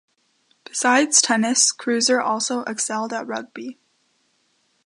Besides 0.63 1.21
tennis, 1.21 1.71
Kreuzer 1.71 2.19
also 2.23 2.61
excelled 2.61 3.13
at 3.13 3.27
rugby. 3.27 3.77